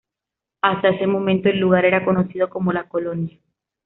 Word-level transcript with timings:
Hasta 0.63 0.89
ese 0.89 1.05
momento 1.05 1.49
el 1.49 1.59
lugar 1.59 1.85
era 1.85 2.03
conocido 2.03 2.49
como 2.49 2.73
"La 2.73 2.89
Colonia". 2.89 3.39